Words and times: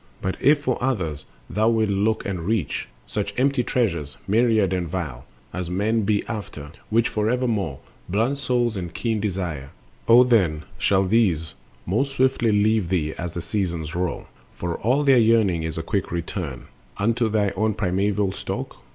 But 0.19 0.35
if 0.41 0.61
for 0.63 0.83
others 0.83 1.25
thou 1.47 1.69
wilt 1.69 1.91
look 1.91 2.25
and 2.25 2.39
reach— 2.39 2.87
Such 3.05 3.35
empty 3.37 3.63
treasures, 3.63 4.17
myriad 4.27 4.73
and 4.73 4.87
vile, 4.89 5.25
As 5.53 5.69
men 5.69 6.05
be 6.05 6.23
after, 6.27 6.71
which 6.89 7.07
forevermore 7.07 7.77
Blunt 8.09 8.39
soul 8.39 8.75
and 8.75 8.91
keen 8.91 9.19
desire—O 9.19 10.23
then 10.23 10.63
shall 10.79 11.05
these 11.05 11.53
Most 11.85 12.15
swiftly 12.15 12.51
leave 12.51 12.89
thee 12.89 13.13
as 13.19 13.35
the 13.35 13.43
seasons 13.43 13.93
roll; 13.93 14.25
For 14.55 14.79
all 14.79 15.03
their 15.03 15.19
yearning 15.19 15.61
is 15.61 15.77
a 15.77 15.83
quick 15.83 16.11
return 16.11 16.65
Unto 16.97 17.29
their 17.29 17.55
own 17.55 17.75
primeval 17.75 18.31
stock. 18.31 18.77